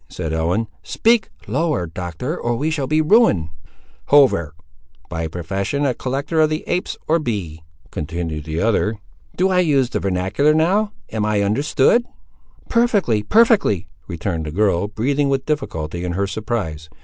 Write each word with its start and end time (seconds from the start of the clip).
said 0.09 0.33
Ellen; 0.33 0.67
"speak 0.81 1.29
lower, 1.45 1.85
Doctor, 1.85 2.35
or 2.35 2.55
we 2.55 2.71
shall 2.71 2.87
be 2.87 3.01
ruined." 3.03 3.49
"Hover; 4.05 4.55
by 5.09 5.27
profession 5.27 5.85
a 5.85 5.93
collector 5.93 6.41
of 6.41 6.49
the 6.49 6.63
apes, 6.65 6.97
or 7.07 7.19
bee," 7.19 7.61
continued 7.91 8.45
the 8.45 8.61
other. 8.61 8.97
"Do 9.35 9.49
I 9.49 9.59
use 9.59 9.91
the 9.91 9.99
vernacular 9.99 10.55
now,—am 10.55 11.23
I 11.23 11.43
understood?" 11.43 12.03
"Perfectly, 12.67 13.21
perfectly," 13.21 13.85
returned 14.07 14.47
the 14.47 14.51
girl, 14.51 14.87
breathing 14.87 15.29
with 15.29 15.45
difficulty, 15.45 16.03
in 16.03 16.13
her 16.13 16.25
surprise. 16.25 16.89